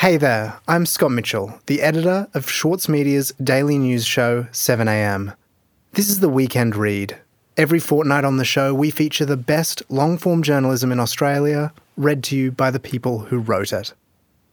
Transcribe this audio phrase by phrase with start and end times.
[0.00, 5.36] Hey there, I'm Scott Mitchell, the editor of Schwartz Media's daily news show 7am.
[5.92, 7.18] This is the weekend read.
[7.58, 12.24] Every fortnight on the show, we feature the best long form journalism in Australia, read
[12.24, 13.92] to you by the people who wrote it.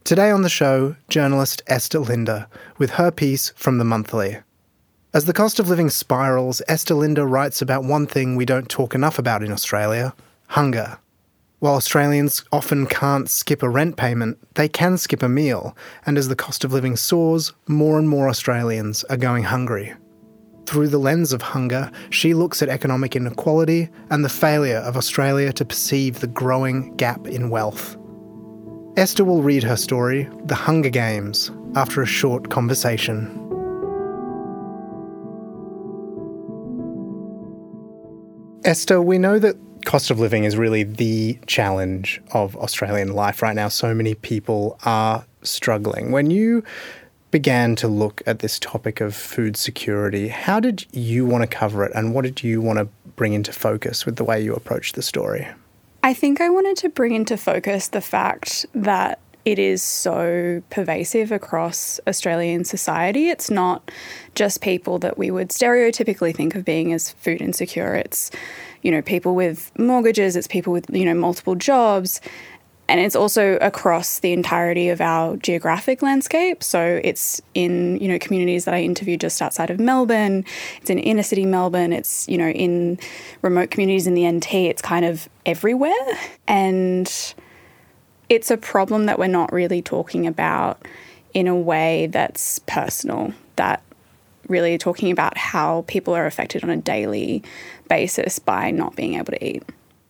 [0.03, 4.39] Today on the show, journalist Esther Linder, with her piece from The Monthly.
[5.13, 8.93] As the cost of living spirals, Esther Linder writes about one thing we don't talk
[8.93, 10.13] enough about in Australia
[10.47, 10.97] hunger.
[11.59, 16.27] While Australians often can't skip a rent payment, they can skip a meal, and as
[16.27, 19.95] the cost of living soars, more and more Australians are going hungry.
[20.67, 25.51] Through the lens of hunger, she looks at economic inequality and the failure of Australia
[25.53, 27.97] to perceive the growing gap in wealth.
[28.95, 33.46] Esther will read her story, The Hunger Games, after a short conversation.
[38.67, 43.55] Esther, we know that cost of living is really the challenge of Australian life right
[43.55, 43.69] now.
[43.69, 46.11] So many people are struggling.
[46.11, 46.65] When you
[47.31, 51.85] began to look at this topic of food security, how did you want to cover
[51.85, 54.95] it and what did you want to bring into focus with the way you approached
[54.95, 55.47] the story?
[56.03, 61.31] I think I wanted to bring into focus the fact that it is so pervasive
[61.31, 63.29] across Australian society.
[63.29, 63.89] It's not
[64.35, 67.95] just people that we would stereotypically think of being as food insecure.
[67.95, 68.29] It's,
[68.81, 72.19] you know, people with mortgages, it's people with, you know, multiple jobs.
[72.89, 76.61] And it's also across the entirety of our geographic landscape.
[76.61, 80.43] So it's in, you know, communities that I interviewed just outside of Melbourne.
[80.81, 81.93] It's in inner city Melbourne.
[81.93, 82.99] It's, you know, in
[83.41, 84.53] remote communities in the NT.
[84.55, 85.93] It's kind of everywhere.
[86.49, 87.26] And
[88.29, 90.85] it's a problem that we're not really talking about
[91.33, 93.81] in a way that's personal, that
[94.47, 97.43] really talking about how people are affected on a daily
[97.89, 99.63] basis by not being able to eat.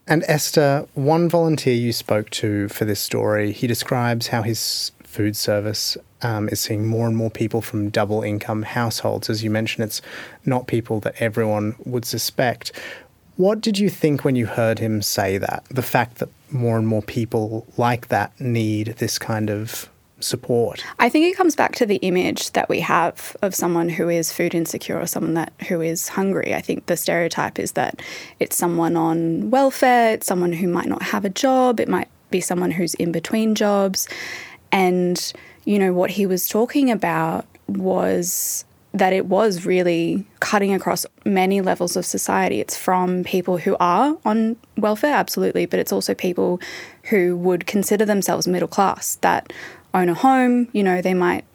[0.07, 5.35] And Esther, one volunteer you spoke to for this story, he describes how his food
[5.35, 9.29] service um, is seeing more and more people from double income households.
[9.29, 10.01] As you mentioned, it's
[10.45, 12.71] not people that everyone would suspect.
[13.37, 15.63] What did you think when you heard him say that?
[15.69, 19.89] The fact that more and more people like that need this kind of
[20.19, 20.83] support.
[20.97, 24.33] I think it comes back to the image that we have of someone who is
[24.33, 26.55] food insecure or someone that who is hungry.
[26.55, 28.01] I think the stereotype is that
[28.39, 32.41] it's someone on welfare, it's someone who might not have a job, it might be
[32.41, 34.07] someone who's in between jobs.
[34.71, 35.31] And
[35.65, 38.65] you know what he was talking about was
[38.97, 42.59] that it was really cutting across many levels of society.
[42.59, 46.59] It's from people who are on welfare, absolutely, but it's also people
[47.03, 49.53] who would consider themselves middle class that
[49.93, 50.67] own a home.
[50.71, 51.45] You know, they might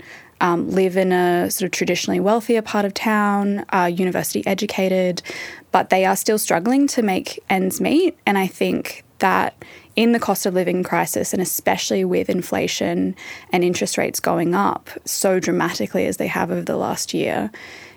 [0.41, 5.22] um, live in a sort of traditionally wealthier part of town, are university educated,
[5.70, 8.19] but they are still struggling to make ends meet.
[8.26, 9.54] And I think that
[9.94, 13.14] in the cost of living crisis, and especially with inflation
[13.53, 17.50] and interest rates going up so dramatically as they have over the last year,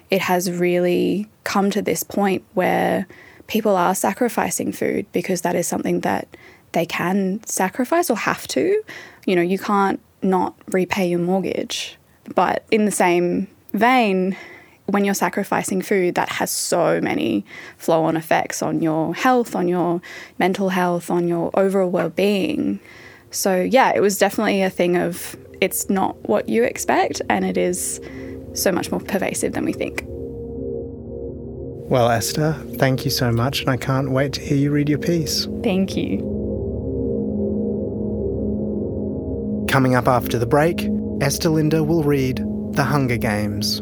[0.10, 3.08] it has really come to this point where
[3.48, 6.28] people are sacrificing food because that is something that
[6.74, 8.84] they can sacrifice or have to.
[9.26, 11.98] You know, you can't not repay your mortgage.
[12.34, 14.36] But in the same vein,
[14.88, 17.46] when you're sacrificing food, that has so many
[17.78, 20.02] flow on effects on your health, on your
[20.38, 22.80] mental health, on your overall well being.
[23.32, 27.58] So, yeah, it was definitely a thing of it's not what you expect, and it
[27.58, 28.00] is
[28.54, 30.04] so much more pervasive than we think.
[31.88, 35.00] Well, Esther, thank you so much, and I can't wait to hear you read your
[35.00, 35.48] piece.
[35.64, 36.18] Thank you.
[39.70, 40.88] Coming up after the break,
[41.22, 42.38] Esther Linder will read
[42.74, 43.82] The Hunger Games.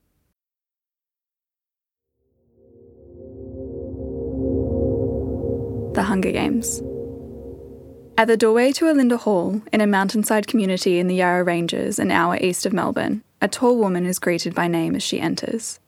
[5.93, 6.81] The Hunger Games.
[8.17, 12.11] At the doorway to Olinda Hall, in a mountainside community in the Yarra Ranges, an
[12.11, 15.81] hour east of Melbourne, a tall woman is greeted by name as she enters.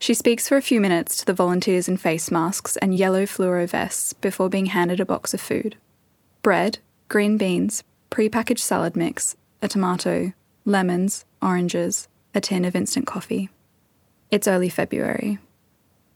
[0.00, 3.68] She speaks for a few minutes to the volunteers in face masks and yellow fluoro
[3.68, 5.76] vests before being handed a box of food
[6.42, 6.78] bread,
[7.08, 10.32] green beans, pre-packaged salad mix, a tomato,
[10.64, 13.48] lemons, oranges, a tin of instant coffee.
[14.32, 15.38] It's early February.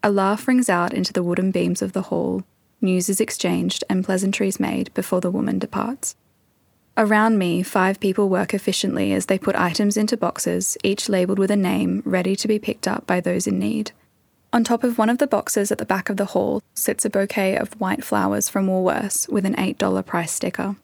[0.02, 2.42] A laugh rings out into the wooden beams of the hall
[2.80, 6.16] news is exchanged, and pleasantries made before the woman departs.
[6.96, 11.50] Around me, five people work efficiently as they put items into boxes, each labelled with
[11.50, 13.92] a name, ready to be picked up by those in need.
[14.52, 17.10] On top of one of the boxes at the back of the hall sits a
[17.10, 20.76] bouquet of white flowers from Woolworths with an $8 price sticker.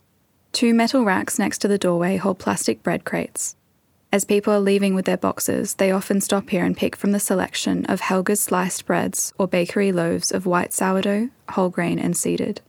[0.53, 3.57] Two metal racks next to the doorway hold plastic bread crates.
[4.17, 7.21] As people are leaving with their boxes, they often stop here and pick from the
[7.21, 12.63] selection of Helga's sliced breads or bakery loaves of white sourdough, whole grain, and seeded.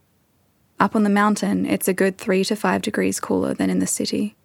[0.77, 3.87] Up on the mountain, it's a good 3 to 5 degrees cooler than in the
[3.87, 4.35] city.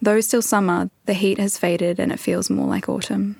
[0.00, 3.34] Though still summer, the heat has faded and it feels more like autumn.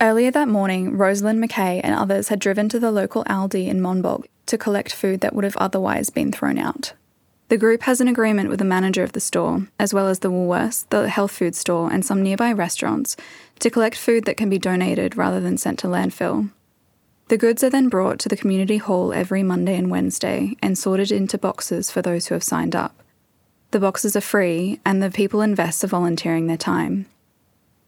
[0.00, 4.26] Earlier that morning, Rosalind McKay and others had driven to the local Aldi in Monbulk
[4.46, 6.92] to collect food that would have otherwise been thrown out.
[7.50, 10.30] The group has an agreement with the manager of the store, as well as the
[10.30, 13.16] Woolworths, the health food store, and some nearby restaurants,
[13.58, 16.52] to collect food that can be donated rather than sent to landfill.
[17.26, 21.10] The goods are then brought to the community hall every Monday and Wednesday and sorted
[21.10, 22.94] into boxes for those who have signed up.
[23.72, 27.06] The boxes are free, and the people invest are volunteering their time.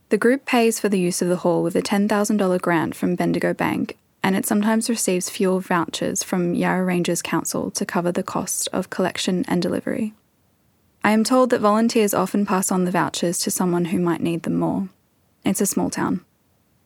[0.09, 3.55] The group pays for the use of the hall with a $10,000 grant from Bendigo
[3.55, 8.69] Bank, and it sometimes receives fuel vouchers from Yarra Ranges Council to cover the cost
[8.73, 10.15] of collection and delivery.
[11.05, 14.45] I am told that volunteers often pass on the vouchers to someone who might need
[14.45, 14.89] them more.
[15.45, 16.25] It's a small town.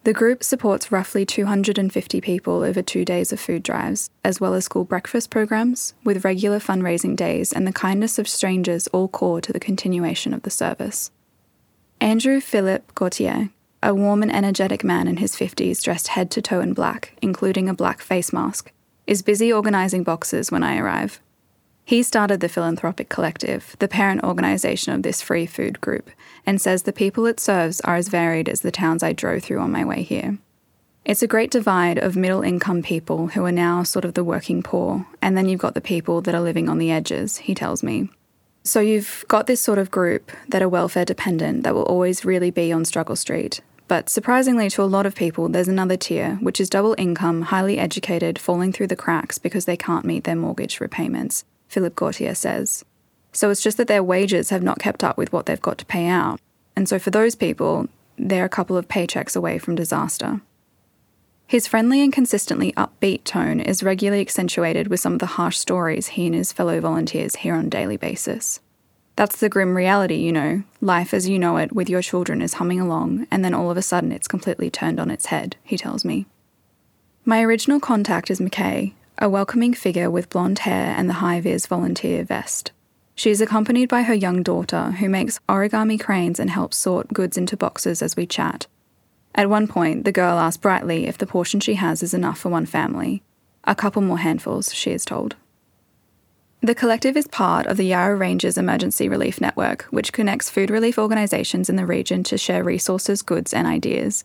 [0.05, 4.65] The group supports roughly 250 people over two days of food drives, as well as
[4.65, 9.53] school breakfast programs, with regular fundraising days and the kindness of strangers all core to
[9.53, 11.11] the continuation of the service.
[12.01, 13.51] Andrew Philip Gautier,
[13.83, 17.69] a warm and energetic man in his 50s dressed head to toe in black, including
[17.69, 18.73] a black face mask,
[19.07, 21.21] is busy organising boxes when I arrive.
[21.85, 26.11] He started the Philanthropic Collective, the parent organisation of this free food group,
[26.45, 29.61] and says the people it serves are as varied as the towns I drove through
[29.61, 30.39] on my way here.
[31.05, 34.65] It's a great divide of middle income people who are now sort of the working
[34.65, 37.85] poor, and then you've got the people that are living on the edges, he tells
[37.85, 38.11] me.
[38.67, 42.51] So you've got this sort of group that are welfare dependent that will always really
[42.51, 43.61] be on struggle street.
[43.87, 47.79] But surprisingly to a lot of people, there's another tier, which is double income, highly
[47.79, 52.85] educated, falling through the cracks because they can't meet their mortgage repayments, Philip Gautier says.
[53.33, 55.87] So it's just that their wages have not kept up with what they've got to
[55.87, 56.41] pay out.
[56.75, 57.87] And so for those people,
[58.19, 60.41] they're a couple of paychecks away from disaster.
[61.49, 66.09] His friendly and consistently upbeat tone is regularly accentuated with some of the harsh stories
[66.09, 68.59] he and his fellow volunteers hear on a daily basis.
[69.15, 70.65] That's the grim reality, you know.
[70.81, 73.77] Life as you know it with your children is humming along, and then all of
[73.77, 76.27] a sudden it's completely turned on its head, he tells me.
[77.25, 81.67] My original contact is McKay, a welcoming figure with blonde hair and the high vis
[81.67, 82.73] volunteer vest.
[83.15, 87.39] She is accompanied by her young daughter, who makes origami cranes and helps sort goods
[87.39, 88.67] into boxes as we chat.
[89.37, 92.49] At one point, the girl asks brightly if the portion she has is enough for
[92.49, 93.23] one family.
[93.65, 95.37] A couple more handfuls, she is told.
[96.63, 100.99] The collective is part of the Yarra Ranges Emergency Relief Network, which connects food relief
[100.99, 104.25] organisations in the region to share resources, goods, and ideas.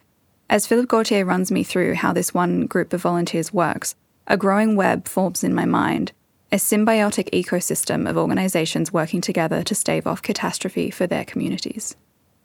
[0.49, 3.95] As Philip Gautier runs me through how this one group of volunteers works,
[4.27, 6.13] a growing web forms in my mind,
[6.53, 11.95] a symbiotic ecosystem of organisations working together to stave off catastrophe for their communities.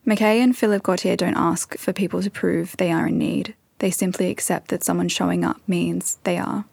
[0.07, 3.57] McKay and Philip Gautier don't ask for people to prove they are in need.
[3.81, 6.65] They simply accept that someone showing up means they are.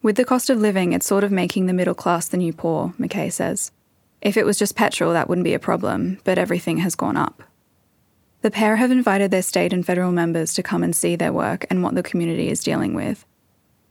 [0.00, 2.94] With the cost of living, it's sort of making the middle class the new poor,
[2.98, 3.72] McKay says.
[4.22, 7.42] If it was just petrol, that wouldn't be a problem, but everything has gone up.
[8.40, 11.66] The pair have invited their state and federal members to come and see their work
[11.68, 13.26] and what the community is dealing with.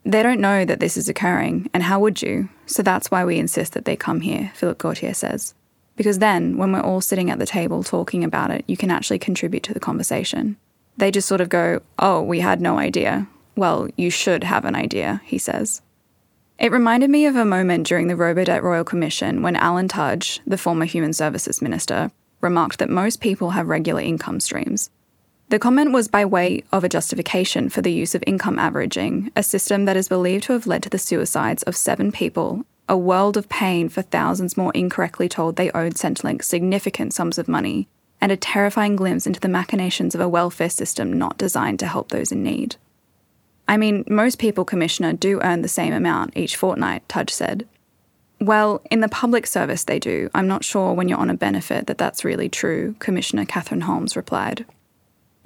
[0.03, 2.50] They don't know that this is occurring, and how would you?
[2.65, 5.53] So that's why we insist that they come here, Philip Gautier says.
[6.01, 9.20] Because then, when we're all sitting at the table talking about it, you can actually
[9.20, 10.58] contribute to the conversation.
[10.98, 13.27] They just sort of go, Oh, we had no idea.
[13.55, 15.84] Well, you should have an idea, he says.
[16.58, 20.58] It reminded me of a moment during the Robodebt Royal Commission when Alan Tudge, the
[20.58, 22.10] former Human Services Minister,
[22.41, 24.89] remarked that most people have regular income streams.
[25.50, 29.43] The comment was by way of a justification for the use of income averaging, a
[29.43, 33.38] system that is believed to have led to the suicides of seven people a world
[33.38, 37.88] of pain for thousands more incorrectly told they owed Centrelink significant sums of money,
[38.19, 42.10] and a terrifying glimpse into the machinations of a welfare system not designed to help
[42.10, 42.75] those in need.
[43.65, 47.65] I mean, most people, Commissioner, do earn the same amount each fortnight, Tudge said.
[48.41, 50.29] Well, in the public service they do.
[50.36, 54.17] I'm not sure when you're on a benefit that that's really true, Commissioner Catherine Holmes
[54.17, 54.65] replied.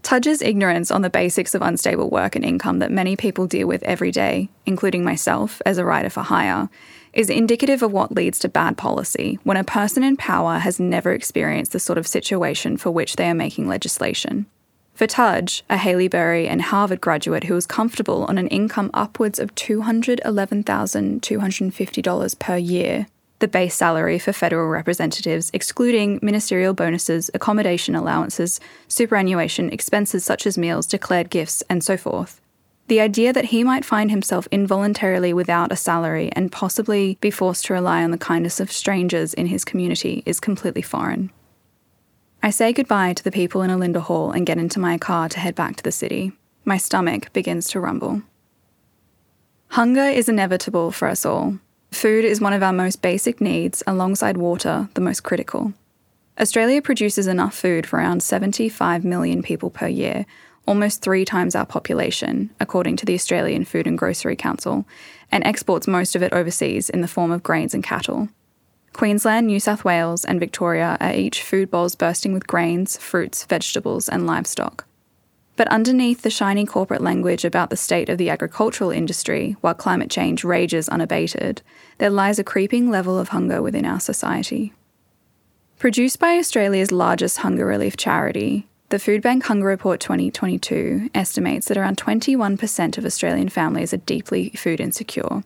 [0.02, 3.84] Tudge's ignorance on the basics of unstable work and income that many people deal with
[3.84, 6.70] every day, including myself as a writer for hire,
[7.16, 11.14] is indicative of what leads to bad policy when a person in power has never
[11.14, 14.46] experienced the sort of situation for which they are making legislation.
[14.94, 19.56] For Tudge, a Haileybury and Harvard graduate who was comfortable on an income upwards of
[19.56, 23.08] $211,250 per year,
[23.40, 30.58] the base salary for federal representatives, excluding ministerial bonuses, accommodation allowances, superannuation, expenses such as
[30.58, 32.40] meals, declared gifts, and so forth.
[32.88, 37.66] The idea that he might find himself involuntarily without a salary and possibly be forced
[37.66, 41.32] to rely on the kindness of strangers in his community is completely foreign.
[42.44, 45.40] I say goodbye to the people in Olinda Hall and get into my car to
[45.40, 46.32] head back to the city.
[46.64, 48.22] My stomach begins to rumble.
[49.70, 51.58] Hunger is inevitable for us all.
[51.92, 55.74] Food is one of our most basic needs, alongside water, the most critical.
[56.40, 60.26] Australia produces enough food for around 75 million people per year,
[60.66, 64.86] almost three times our population, according to the Australian Food and Grocery Council,
[65.32, 68.30] and exports most of it overseas in the form of grains and cattle.
[68.94, 74.08] Queensland, New South Wales, and Victoria are each food bowls bursting with grains, fruits, vegetables,
[74.08, 74.86] and livestock.
[75.58, 80.10] But underneath the shiny corporate language about the state of the agricultural industry, while climate
[80.10, 81.62] change rages unabated,
[81.98, 84.74] there lies a creeping level of hunger within our society.
[85.78, 91.98] Produced by Australia's largest hunger relief charity, the Foodbank Hunger Report 2022 estimates that around
[91.98, 95.44] 21% of Australian families are deeply food insecure,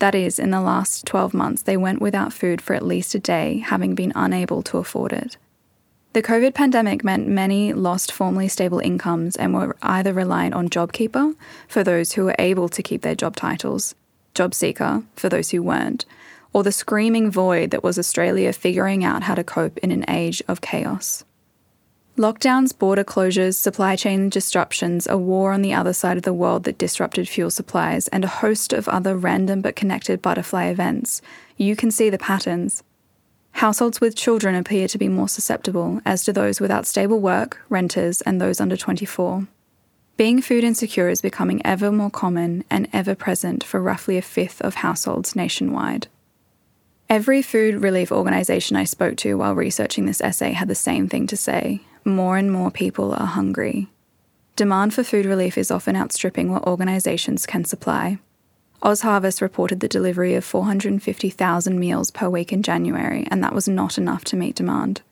[0.00, 3.18] that is, in the last 12 months, they went without food for at least a
[3.18, 5.38] day, having been unable to afford it.
[6.12, 11.34] The COVID pandemic meant many lost formerly stable incomes and were either reliant on JobKeeper
[11.68, 13.94] for those who were able to keep their job titles,
[14.34, 16.04] JobSeeker for those who weren't,
[16.52, 20.42] or the screaming void that was Australia figuring out how to cope in an age
[20.46, 21.24] of chaos.
[22.20, 26.64] Lockdowns, border closures, supply chain disruptions, a war on the other side of the world
[26.64, 31.22] that disrupted fuel supplies, and a host of other random but connected butterfly events,
[31.56, 32.82] you can see the patterns.
[33.52, 38.20] Households with children appear to be more susceptible, as do those without stable work, renters,
[38.20, 39.48] and those under 24.
[40.18, 44.60] Being food insecure is becoming ever more common and ever present for roughly a fifth
[44.60, 46.08] of households nationwide.
[47.08, 51.26] Every food relief organisation I spoke to while researching this essay had the same thing
[51.28, 53.88] to say more and more people are hungry.
[54.56, 58.18] Demand for food relief is often outstripping what organisations can supply.
[58.82, 63.98] OzHarvest reported the delivery of 450,000 meals per week in January, and that was not
[63.98, 65.02] enough to meet demand.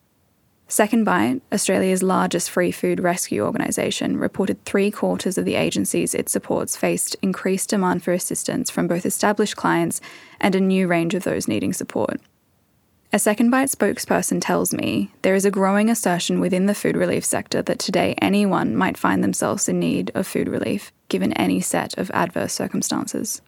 [0.69, 6.77] SecondBite, Australia's largest free food rescue organisation, reported three quarters of the agencies it supports
[6.77, 10.01] faced increased demand for assistance from both established clients
[10.41, 12.21] and a new range of those needing support.
[13.11, 17.63] A SecondBite spokesperson tells me there is a growing assertion within the food relief sector
[17.63, 22.11] that today anyone might find themselves in need of food relief, given any set of
[22.11, 23.41] adverse circumstances.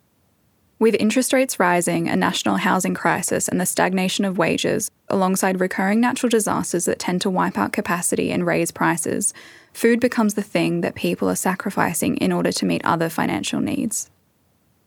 [0.78, 6.00] With interest rates rising, a national housing crisis, and the stagnation of wages, alongside recurring
[6.00, 9.34] natural disasters that tend to wipe out capacity and raise prices,
[9.74, 14.08] food becomes the thing that people are sacrificing in order to meet other financial needs.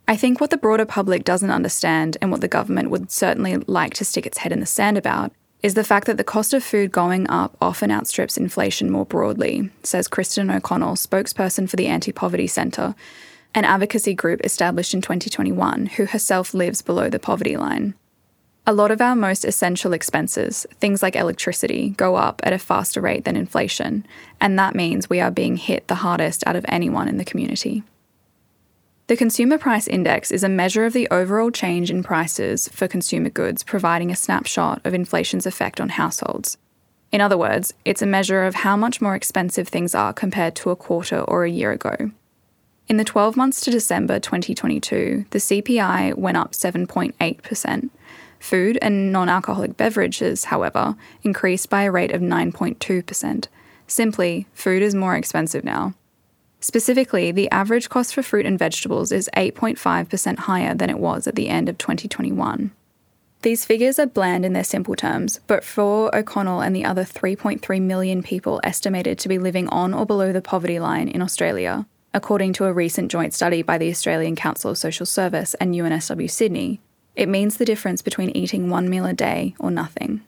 [0.07, 3.93] I think what the broader public doesn't understand, and what the government would certainly like
[3.95, 5.31] to stick its head in the sand about,
[5.61, 9.69] is the fact that the cost of food going up often outstrips inflation more broadly,
[9.81, 12.95] says Kristen O'Connell, spokesperson for the Anti Poverty Centre,
[13.55, 17.93] an advocacy group established in 2021 who herself lives below the poverty line.
[18.67, 22.99] A lot of our most essential expenses, things like electricity, go up at a faster
[22.99, 24.05] rate than inflation,
[24.41, 27.83] and that means we are being hit the hardest out of anyone in the community.
[29.07, 33.29] The Consumer Price Index is a measure of the overall change in prices for consumer
[33.29, 36.57] goods, providing a snapshot of inflation's effect on households.
[37.11, 40.69] In other words, it's a measure of how much more expensive things are compared to
[40.69, 42.11] a quarter or a year ago.
[42.87, 47.89] In the 12 months to December 2022, the CPI went up 7.8%.
[48.39, 53.47] Food and non alcoholic beverages, however, increased by a rate of 9.2%.
[53.85, 55.93] Simply, food is more expensive now.
[56.63, 61.35] Specifically, the average cost for fruit and vegetables is 8.5% higher than it was at
[61.35, 62.71] the end of 2021.
[63.41, 67.81] These figures are bland in their simple terms, but for O'Connell and the other 3.3
[67.81, 72.53] million people estimated to be living on or below the poverty line in Australia, according
[72.53, 76.79] to a recent joint study by the Australian Council of Social Service and UNSW Sydney,
[77.13, 80.21] it means the difference between eating one meal a day or nothing.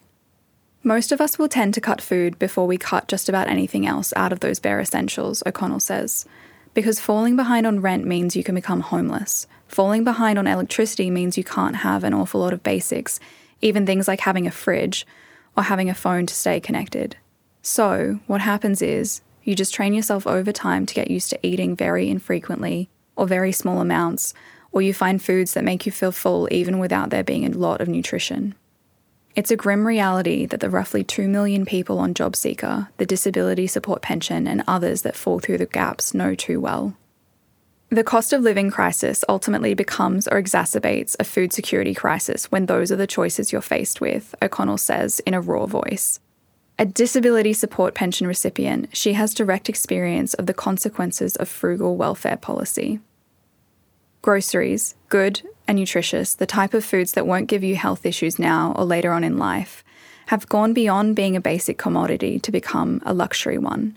[0.88, 4.14] Most of us will tend to cut food before we cut just about anything else
[4.16, 6.28] out of those bare essentials, O'Connell says.
[6.76, 9.48] Because falling behind on rent means you can become homeless.
[9.68, 13.20] Falling behind on electricity means you can't have an awful lot of basics,
[13.62, 15.08] even things like having a fridge
[15.58, 17.18] or having a phone to stay connected.
[17.64, 21.76] So, what happens is you just train yourself over time to get used to eating
[21.76, 24.36] very infrequently or very small amounts,
[24.72, 27.82] or you find foods that make you feel full even without there being a lot
[27.82, 28.54] of nutrition.
[29.36, 34.02] It's a grim reality that the roughly 2 million people on JobSeeker, the disability support
[34.02, 36.96] pension, and others that fall through the gaps know too well.
[37.90, 42.94] The cost of living crisis ultimately becomes or exacerbates a food security crisis when those
[42.94, 46.22] are the choices you're faced with, O'Connell says in a raw voice.
[46.80, 52.38] A disability support pension recipient, she has direct experience of the consequences of frugal welfare
[52.38, 53.02] policy.
[54.26, 58.74] Groceries, good and nutritious, the type of foods that won't give you health issues now
[58.76, 59.84] or later on in life,
[60.30, 63.96] have gone beyond being a basic commodity to become a luxury one.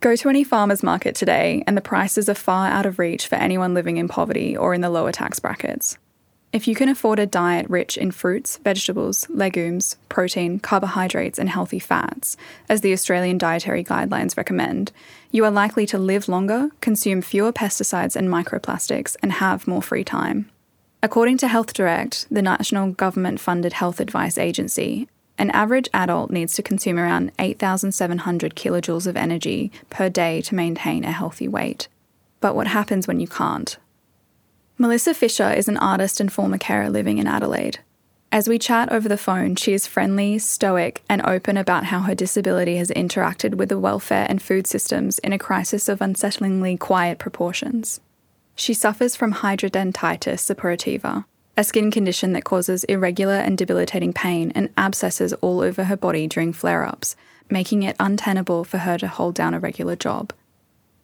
[0.00, 3.36] Go to any farmer's market today, and the prices are far out of reach for
[3.36, 5.98] anyone living in poverty or in the lower tax brackets.
[6.54, 11.80] If you can afford a diet rich in fruits, vegetables, legumes, protein, carbohydrates, and healthy
[11.80, 12.36] fats,
[12.68, 14.92] as the Australian Dietary Guidelines recommend,
[15.32, 20.04] you are likely to live longer, consume fewer pesticides and microplastics, and have more free
[20.04, 20.48] time.
[21.02, 26.54] According to Health Direct, the national government funded health advice agency, an average adult needs
[26.54, 31.88] to consume around 8,700 kilojoules of energy per day to maintain a healthy weight.
[32.38, 33.76] But what happens when you can't?
[34.76, 37.78] Melissa Fisher is an artist and former carer living in Adelaide.
[38.32, 42.14] As we chat over the phone, she is friendly, stoic, and open about how her
[42.16, 47.20] disability has interacted with the welfare and food systems in a crisis of unsettlingly quiet
[47.20, 48.00] proportions.
[48.56, 51.24] She suffers from hidradenitis suppurativa,
[51.56, 56.26] a skin condition that causes irregular and debilitating pain and abscesses all over her body
[56.26, 57.14] during flare ups,
[57.48, 60.32] making it untenable for her to hold down a regular job.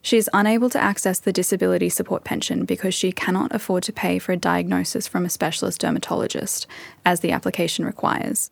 [0.02, 4.19] She is unable to access the disability support pension because she cannot afford to pay
[4.19, 6.66] for a diagnosis from a specialist dermatologist,
[7.04, 8.50] as the application requires.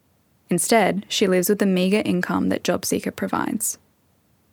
[0.50, 3.78] Instead, she lives with the meagre income that JobSeeker provides.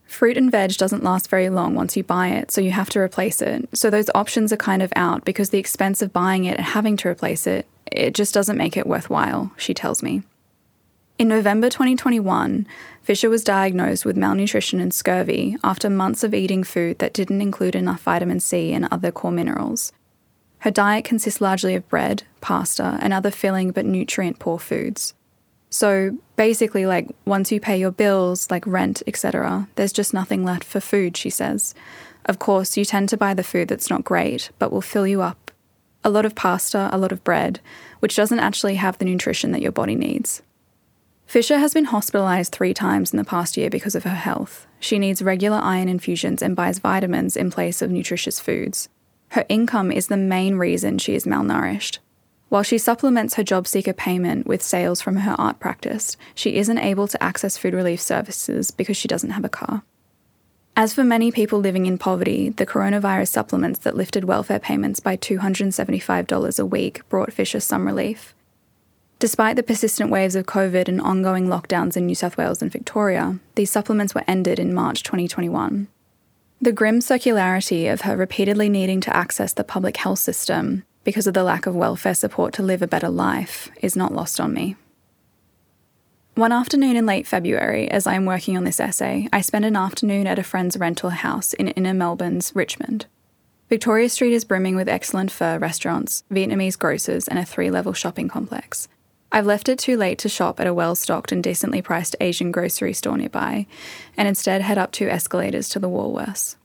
[0.06, 3.00] Fruit and veg doesn't last very long once you buy it, so you have to
[3.00, 3.68] replace it.
[3.74, 6.96] So those options are kind of out because the expense of buying it and having
[6.98, 10.24] to replace it, it just doesn't make it worthwhile, she tells me.
[11.18, 12.68] In November 2021,
[13.02, 17.74] Fisher was diagnosed with malnutrition and scurvy after months of eating food that didn't include
[17.74, 19.94] enough vitamin C and other core minerals.
[20.60, 25.14] Her diet consists largely of bread, pasta, and other filling but nutrient poor foods.
[25.70, 30.66] So basically, like once you pay your bills, like rent, etc., there's just nothing left
[30.66, 31.74] for food, she says.
[32.26, 35.22] Of course, you tend to buy the food that's not great, but will fill you
[35.22, 35.52] up.
[36.04, 37.62] A lot of pasta, a lot of bread,
[38.02, 40.42] which doesn't actually have the nutrition that your body needs.
[41.26, 44.68] Fisher has been hospitalised three times in the past year because of her health.
[44.80, 48.90] She needs regular iron infusions and buys vitamins in place of nutritious foods.
[49.30, 51.98] Her income is the main reason she is malnourished.
[52.50, 56.78] While she supplements her job seeker payment with sales from her art practice, she isn't
[56.78, 59.84] able to access food relief services because she doesn't have a car.
[60.78, 65.18] As for many people living in poverty, the coronavirus supplements that lifted welfare payments by
[65.18, 68.36] $275 a week brought Fisher some relief.
[69.18, 73.40] Despite the persistent waves of COVID and ongoing lockdowns in New South Wales and Victoria,
[73.56, 75.88] these supplements were ended in March 2021.
[76.62, 81.34] The grim circularity of her repeatedly needing to access the public health system because of
[81.34, 84.76] the lack of welfare support to live a better life is not lost on me.
[86.34, 89.78] One afternoon in late February, as I am working on this essay, I spend an
[89.78, 93.06] afternoon at a friend's rental house in inner Melbourne's Richmond.
[93.70, 98.28] Victoria Street is brimming with excellent pho restaurants, Vietnamese grocers, and a three level shopping
[98.28, 98.90] complex.
[99.36, 102.54] I've left it too late to shop at a well stocked and decently priced Asian
[102.54, 103.68] grocery store nearby,
[104.16, 106.56] and instead head up two escalators to the Woolworths.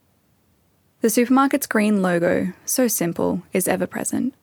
[1.01, 4.35] The supermarket's green logo, so simple, is ever present.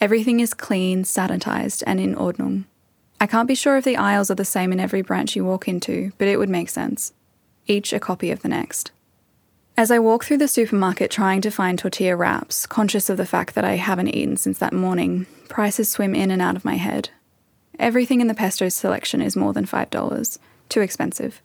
[0.00, 2.66] Everything is clean, sanitized, and in ordnung.
[3.20, 5.66] I can't be sure if the aisles are the same in every branch you walk
[5.66, 7.12] into, but it would make sense.
[7.66, 8.92] Each a copy of the next.
[9.76, 13.56] As I walk through the supermarket trying to find tortilla wraps, conscious of the fact
[13.56, 17.10] that I haven't eaten since that morning, prices swim in and out of my head,
[17.78, 20.38] Everything in the pesto selection is more than $5.
[20.68, 21.40] Too expensive.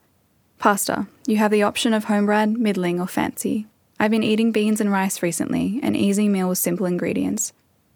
[0.60, 1.08] Pasta.
[1.26, 3.68] You have the option of homebred, middling, or fancy.
[4.00, 7.54] I've been eating beans and rice recently, an easy meal with simple ingredients.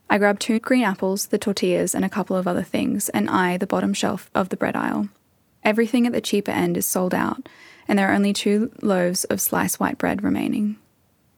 [0.10, 3.58] I grab two green apples, the tortillas, and a couple of other things, and eye
[3.58, 5.10] the bottom shelf of the bread aisle.
[5.64, 7.48] Everything at the cheaper end is sold out,
[7.88, 10.78] and there are only two loaves of sliced white bread remaining.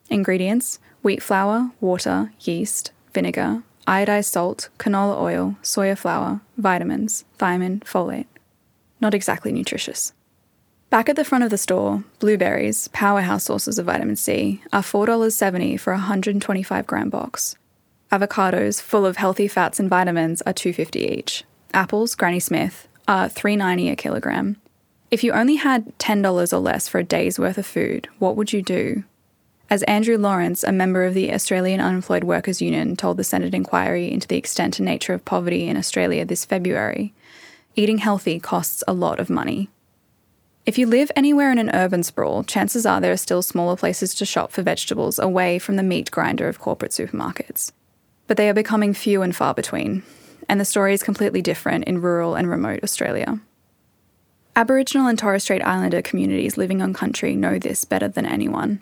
[0.10, 8.28] Ingredients wheat flour, water, yeast, vinegar, iodized salt, canola oil, soya flour, vitamins, thiamine, folate.
[9.02, 10.13] Not exactly nutritious.
[10.89, 15.80] Back at the front of the store, blueberries, powerhouse sources of vitamin C, are $4.70
[15.80, 17.56] for a 125 gram box.
[18.12, 21.43] Avocados, full of healthy fats and vitamins, are $2.50 each.
[21.74, 24.58] Apples, Granny Smith, are $3.90 a kilogram.
[25.10, 28.54] If you only had $10 or less for a day's worth of food, what would
[28.54, 29.04] you do?
[29.69, 34.12] As Andrew Lawrence, a member of the Australian Unemployed Workers Union, told the Senate inquiry
[34.12, 37.13] into the extent and nature of poverty in Australia this February,
[37.76, 39.69] eating healthy costs a lot of money.
[40.65, 44.13] If you live anywhere in an urban sprawl, chances are there are still smaller places
[44.15, 47.71] to shop for vegetables away from the meat grinder of corporate supermarkets.
[48.28, 50.04] But they are becoming few and far between,
[50.47, 53.41] and the story is completely different in rural and remote Australia.
[54.56, 58.82] Aboriginal and Torres Strait Islander communities living on country know this better than anyone.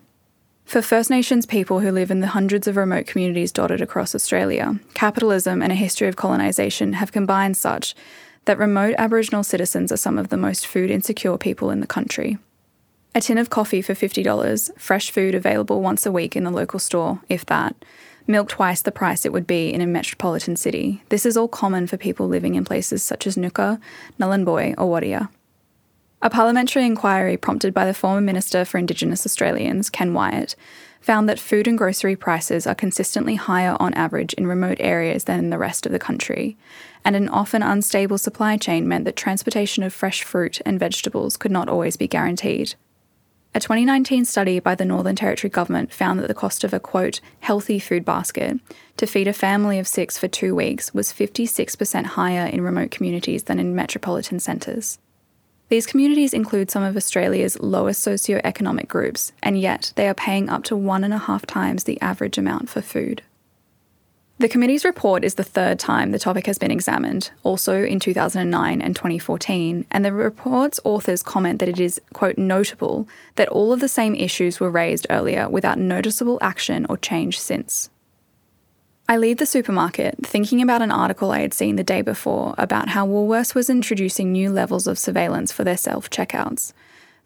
[0.72, 4.80] For First Nations people who live in the hundreds of remote communities dotted across Australia,
[4.94, 7.94] capitalism and a history of colonisation have combined such
[8.46, 12.38] that remote Aboriginal citizens are some of the most food insecure people in the country.
[13.14, 16.80] A tin of coffee for $50, fresh food available once a week in the local
[16.80, 17.76] store, if that,
[18.26, 21.04] milk twice the price it would be in a metropolitan city.
[21.10, 23.78] This is all common for people living in places such as Nooka,
[24.22, 25.28] Nhulunbuy, or Wadeye.
[26.24, 30.56] A parliamentary inquiry prompted by the former Minister for Indigenous Australians, Ken Wyatt,
[31.00, 35.40] found that food and grocery prices are consistently higher on average in remote areas than
[35.40, 36.58] in the rest of the country,
[37.04, 41.52] and an often unstable supply chain meant that transportation of fresh fruit and vegetables could
[41.52, 42.76] not always be guaranteed.
[43.56, 47.20] A 2019 study by the Northern Territory Government found that the cost of a quote,
[47.40, 48.60] healthy food basket
[48.98, 53.46] to feed a family of six for two weeks was 56% higher in remote communities
[53.46, 55.00] than in metropolitan centres.
[55.72, 60.66] These communities include some of Australia's lowest socio-economic groups, and yet they are paying up
[60.66, 63.22] to one and a half times the average amount for food.
[64.38, 68.82] The committee's report is the third time the topic has been examined, also in 2009
[68.82, 73.80] and 2014, and the report's authors comment that it is, quote, notable that all of
[73.80, 77.90] the same issues were raised earlier without noticeable action or change since.
[79.12, 82.88] I leave the supermarket thinking about an article I had seen the day before about
[82.88, 86.72] how Woolworths was introducing new levels of surveillance for their self checkouts.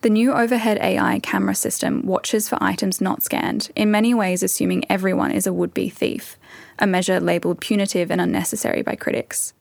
[0.01, 4.89] The new overhead AI camera system watches for items not scanned, in many ways assuming
[4.89, 6.39] everyone is a would be thief,
[6.79, 9.53] a measure labelled punitive and unnecessary by critics.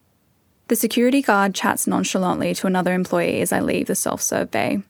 [0.69, 4.83] The security guard chats nonchalantly to another employee as I leave the self serve bay.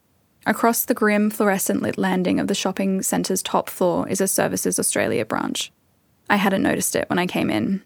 [0.47, 4.79] Across the grim, fluorescent lit landing of the shopping centre's top floor is a Services
[4.79, 5.73] Australia branch.
[6.29, 7.83] I hadn't noticed it when I came in.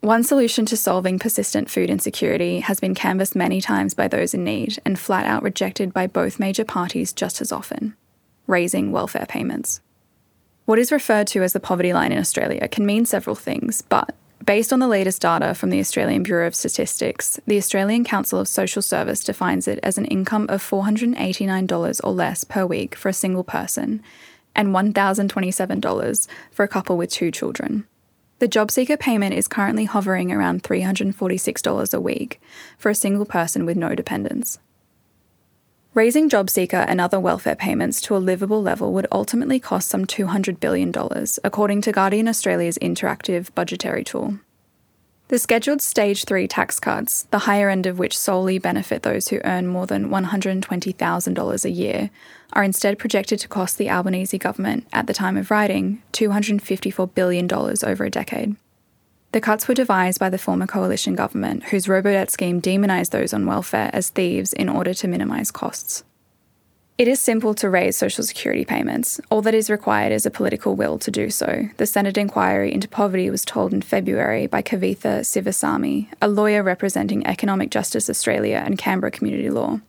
[0.00, 4.44] One solution to solving persistent food insecurity has been canvassed many times by those in
[4.44, 7.96] need and flat out rejected by both major parties just as often
[8.46, 9.80] raising welfare payments.
[10.64, 14.14] What is referred to as the poverty line in Australia can mean several things, but
[14.44, 18.48] based on the latest data from the Australian Bureau of Statistics, the Australian Council of
[18.48, 23.12] Social Service defines it as an income of $489 or less per week for a
[23.14, 24.02] single person
[24.54, 27.86] and $1,027 for a couple with two children.
[28.40, 32.40] The job seeker payment is currently hovering around $346 a week
[32.76, 34.58] for a single person with no dependents.
[35.94, 40.06] Raising job seeker and other welfare payments to a livable level would ultimately cost some
[40.06, 40.92] $200 billion,
[41.42, 44.38] according to Guardian Australia's interactive budgetary tool.
[45.28, 49.40] The scheduled Stage 3 tax cuts, the higher end of which solely benefit those who
[49.44, 52.10] earn more than $120,000 a year,
[52.52, 57.52] are instead projected to cost the Albanese government, at the time of writing, $254 billion
[57.52, 58.56] over a decade.
[59.32, 63.44] The cuts were devised by the former coalition government, whose robo-debt scheme demonised those on
[63.44, 66.02] welfare as thieves in order to minimise costs.
[66.96, 69.20] It is simple to raise Social Security payments.
[69.30, 71.68] All that is required is a political will to do so.
[71.76, 77.24] The Senate inquiry into poverty was told in February by Kavitha Sivasamy, a lawyer representing
[77.24, 79.80] Economic Justice Australia and Canberra Community Law.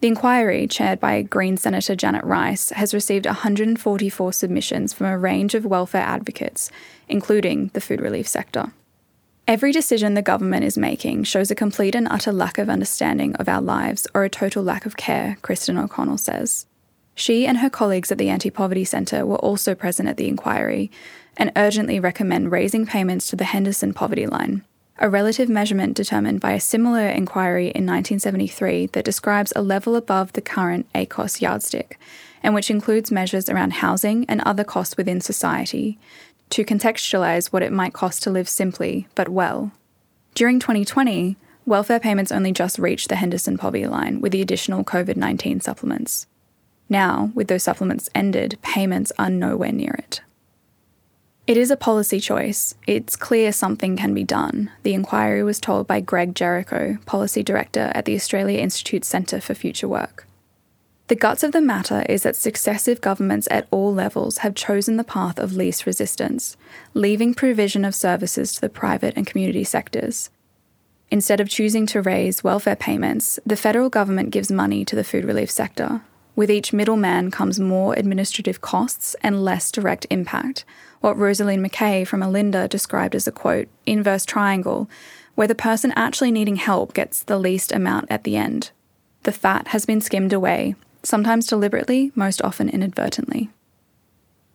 [0.00, 5.56] The inquiry, chaired by Green Senator Janet Rice, has received 144 submissions from a range
[5.56, 6.70] of welfare advocates,
[7.08, 8.72] including the food relief sector.
[9.48, 13.48] Every decision the government is making shows a complete and utter lack of understanding of
[13.48, 16.66] our lives or a total lack of care, Kristen O'Connell says.
[17.16, 20.92] She and her colleagues at the Anti Poverty Centre were also present at the inquiry
[21.36, 24.64] and urgently recommend raising payments to the Henderson poverty line,
[24.98, 30.32] a relative measurement determined by a similar inquiry in 1973 that describes a level above
[30.32, 31.98] the current ACOSS yardstick,
[32.42, 35.98] and which includes measures around housing and other costs within society,
[36.50, 39.70] to contextualise what it might cost to live simply but well.
[40.34, 45.16] During 2020, welfare payments only just reached the Henderson poverty line with the additional COVID
[45.16, 46.26] 19 supplements.
[46.88, 50.22] Now, with those supplements ended, payments are nowhere near it.
[51.48, 52.74] It is a policy choice.
[52.86, 57.90] It's clear something can be done, the inquiry was told by Greg Jericho, Policy Director
[57.94, 60.26] at the Australia Institute Centre for Future Work.
[61.06, 65.04] The guts of the matter is that successive governments at all levels have chosen the
[65.04, 66.58] path of least resistance,
[66.92, 70.28] leaving provision of services to the private and community sectors.
[71.10, 75.24] Instead of choosing to raise welfare payments, the federal government gives money to the food
[75.24, 76.02] relief sector.
[76.36, 80.66] With each middleman comes more administrative costs and less direct impact,
[81.00, 84.88] what Rosaline McKay from Olinda described as a quote, inverse triangle,
[85.34, 88.70] where the person actually needing help gets the least amount at the end.
[89.22, 93.50] The fat has been skimmed away, sometimes deliberately, most often inadvertently.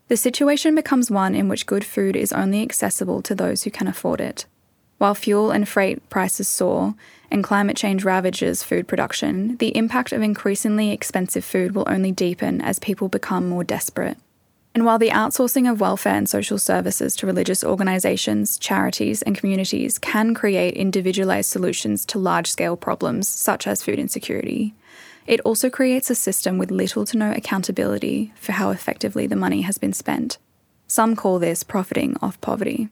[0.09, 3.87] The situation becomes one in which good food is only accessible to those who can
[3.87, 4.45] afford it.
[4.97, 6.95] While fuel and freight prices soar
[7.31, 12.61] and climate change ravages food production, the impact of increasingly expensive food will only deepen
[12.61, 14.17] as people become more desperate.
[14.75, 19.99] And while the outsourcing of welfare and social services to religious organisations, charities, and communities
[19.99, 24.73] can create individualised solutions to large scale problems such as food insecurity,
[25.27, 29.61] it also creates a system with little to no accountability for how effectively the money
[29.61, 30.39] has been spent.
[30.87, 32.89] Some call this profiting off poverty.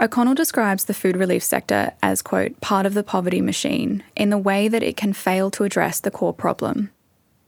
[0.00, 4.38] O'Connell describes the food relief sector as, quote, part of the poverty machine in the
[4.38, 6.90] way that it can fail to address the core problem,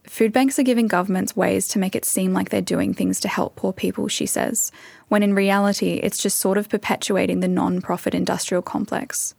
[0.07, 3.27] Food banks are giving governments ways to make it seem like they're doing things to
[3.27, 4.71] help poor people, she says,
[5.07, 9.33] when in reality it's just sort of perpetuating the non profit industrial complex.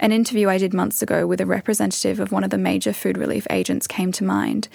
[0.00, 3.16] An interview I did months ago with a representative of one of the major food
[3.16, 4.68] relief agents came to mind,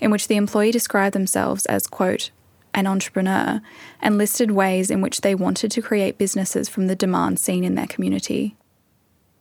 [0.00, 2.30] in which the employee described themselves as, quote,
[2.74, 3.60] an entrepreneur,
[4.00, 7.76] and listed ways in which they wanted to create businesses from the demand seen in
[7.76, 8.56] their community.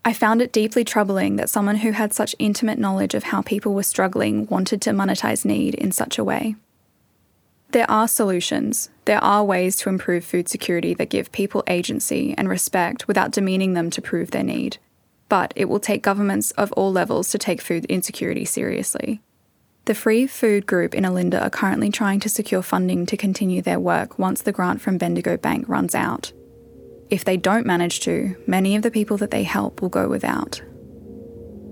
[0.05, 3.73] I found it deeply troubling that someone who had such intimate knowledge of how people
[3.73, 6.55] were struggling wanted to monetize need in such a way.
[7.71, 8.89] There are solutions.
[9.05, 13.73] There are ways to improve food security that give people agency and respect without demeaning
[13.73, 14.77] them to prove their need.
[15.29, 19.21] But it will take governments of all levels to take food insecurity seriously.
[19.85, 23.79] The Free Food Group in Olinda are currently trying to secure funding to continue their
[23.79, 26.31] work once the grant from Bendigo Bank runs out.
[27.09, 30.61] If they don't manage to, many of the people that they help will go without.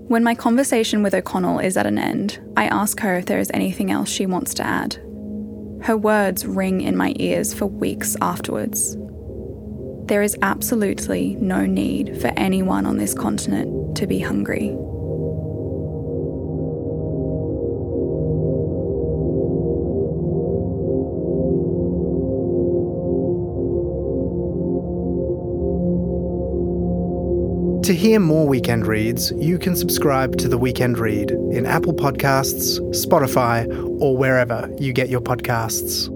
[0.08, 3.50] When my conversation with O'Connell is at an end, I ask her if there is
[3.54, 4.94] anything else she wants to add.
[5.82, 8.96] Her words ring in my ears for weeks afterwards.
[10.06, 14.76] There is absolutely no need for anyone on this continent to be hungry.
[27.84, 32.78] To hear more Weekend Reads, you can subscribe to The Weekend Read in Apple Podcasts,
[32.94, 33.66] Spotify,
[34.00, 36.08] or wherever you get your podcasts.